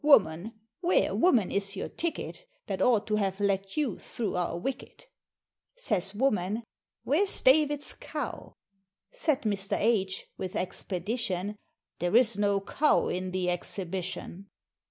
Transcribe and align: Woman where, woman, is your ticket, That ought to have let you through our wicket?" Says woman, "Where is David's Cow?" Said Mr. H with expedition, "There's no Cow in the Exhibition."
Woman 0.03 0.53
where, 0.79 1.13
woman, 1.13 1.51
is 1.51 1.75
your 1.75 1.87
ticket, 1.87 2.47
That 2.65 2.81
ought 2.81 3.05
to 3.05 3.17
have 3.17 3.39
let 3.39 3.77
you 3.77 3.99
through 3.99 4.35
our 4.35 4.57
wicket?" 4.57 5.05
Says 5.77 6.15
woman, 6.15 6.63
"Where 7.03 7.21
is 7.21 7.39
David's 7.41 7.93
Cow?" 7.93 8.55
Said 9.13 9.43
Mr. 9.43 9.77
H 9.77 10.25
with 10.39 10.55
expedition, 10.55 11.55
"There's 11.99 12.35
no 12.35 12.61
Cow 12.61 13.09
in 13.09 13.29
the 13.29 13.51
Exhibition." 13.51 14.47